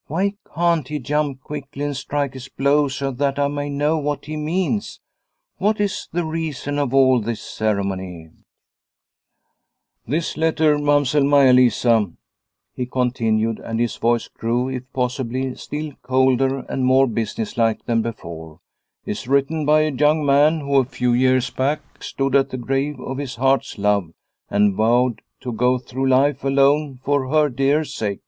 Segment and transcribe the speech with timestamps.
[0.08, 4.24] "Why can't he jump quickly and strike his blow so that I may know what
[4.24, 4.98] he means?
[5.58, 8.30] What is the reason of all this cere mony?''"
[10.08, 12.10] This letter, Mamsell Maia Lisa,"
[12.74, 17.84] he con tinued, and his voice grew, if possible, still colder and more business like
[17.84, 18.58] than before,"
[19.06, 22.98] is written by a young man who a few years back stood at the grave
[22.98, 24.10] of his heart's love
[24.50, 28.22] and vowed to go through life alone for her dear sake.